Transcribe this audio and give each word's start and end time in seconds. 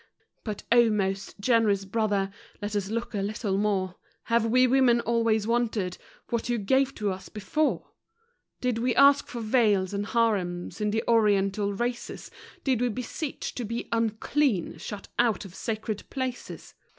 But, 0.43 0.63
oh, 0.71 0.89
most 0.89 1.39
generous 1.39 1.85
brother! 1.85 2.31
Let 2.59 2.75
us 2.75 2.89
look 2.89 3.13
a 3.13 3.19
little 3.21 3.55
more 3.59 3.97
Have 4.23 4.47
we 4.47 4.65
women 4.65 4.99
always 4.99 5.45
wanted 5.45 5.99
what 6.31 6.49
you 6.49 6.57
gave 6.57 6.95
to 6.95 7.11
us 7.11 7.29
before? 7.29 7.91
Did 8.61 8.79
we 8.79 8.95
ask 8.95 9.27
for 9.27 9.41
veils 9.41 9.93
and 9.93 10.07
harems 10.07 10.81
in 10.81 10.89
the 10.89 11.03
Oriental 11.07 11.71
races? 11.75 12.31
Did 12.63 12.81
we 12.81 12.89
beseech 12.89 13.53
to 13.53 13.63
be 13.63 13.89
"unclean," 13.91 14.79
shut 14.79 15.07
out 15.19 15.45
of 15.45 15.53
sacred 15.53 16.09
places? 16.09 16.73